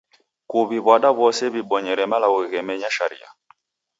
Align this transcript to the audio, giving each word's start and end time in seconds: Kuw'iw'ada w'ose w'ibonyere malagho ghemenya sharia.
Kuw'iw'ada 0.49 1.09
w'ose 1.17 1.43
w'ibonyere 1.53 2.03
malagho 2.11 2.39
ghemenya 2.51 2.89
sharia. 2.97 3.29